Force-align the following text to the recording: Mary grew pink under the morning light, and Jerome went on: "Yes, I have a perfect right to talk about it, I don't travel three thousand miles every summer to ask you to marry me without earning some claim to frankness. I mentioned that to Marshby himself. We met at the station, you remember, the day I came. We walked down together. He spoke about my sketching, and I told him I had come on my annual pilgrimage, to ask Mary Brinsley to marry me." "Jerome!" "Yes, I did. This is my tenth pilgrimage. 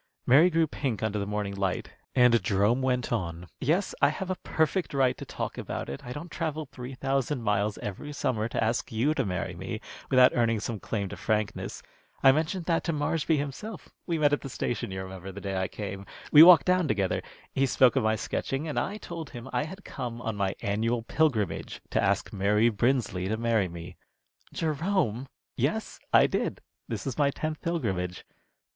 Mary 0.25 0.49
grew 0.49 0.65
pink 0.65 1.03
under 1.03 1.19
the 1.19 1.27
morning 1.27 1.53
light, 1.53 1.91
and 2.15 2.41
Jerome 2.41 2.81
went 2.81 3.11
on: 3.13 3.45
"Yes, 3.59 3.93
I 4.01 4.09
have 4.09 4.31
a 4.31 4.35
perfect 4.37 4.95
right 4.95 5.15
to 5.15 5.25
talk 5.25 5.59
about 5.59 5.89
it, 5.89 6.03
I 6.03 6.11
don't 6.11 6.31
travel 6.31 6.65
three 6.65 6.95
thousand 6.95 7.43
miles 7.43 7.77
every 7.77 8.11
summer 8.11 8.47
to 8.49 8.63
ask 8.63 8.91
you 8.91 9.13
to 9.13 9.23
marry 9.23 9.53
me 9.53 9.79
without 10.09 10.31
earning 10.33 10.59
some 10.59 10.79
claim 10.79 11.07
to 11.09 11.17
frankness. 11.17 11.83
I 12.23 12.31
mentioned 12.31 12.65
that 12.65 12.83
to 12.85 12.91
Marshby 12.93 13.37
himself. 13.37 13.89
We 14.07 14.17
met 14.17 14.33
at 14.33 14.41
the 14.41 14.49
station, 14.49 14.89
you 14.89 15.03
remember, 15.03 15.31
the 15.31 15.39
day 15.39 15.55
I 15.55 15.67
came. 15.67 16.07
We 16.31 16.41
walked 16.41 16.65
down 16.65 16.87
together. 16.87 17.21
He 17.53 17.67
spoke 17.67 17.95
about 17.95 18.03
my 18.05 18.15
sketching, 18.15 18.67
and 18.67 18.79
I 18.79 18.97
told 18.97 19.29
him 19.29 19.49
I 19.53 19.65
had 19.65 19.85
come 19.85 20.19
on 20.23 20.35
my 20.35 20.55
annual 20.63 21.03
pilgrimage, 21.03 21.79
to 21.91 22.01
ask 22.01 22.33
Mary 22.33 22.69
Brinsley 22.69 23.27
to 23.27 23.37
marry 23.37 23.67
me." 23.67 23.97
"Jerome!" 24.51 25.27
"Yes, 25.55 25.99
I 26.11 26.25
did. 26.25 26.59
This 26.87 27.05
is 27.05 27.19
my 27.19 27.29
tenth 27.29 27.61
pilgrimage. 27.61 28.25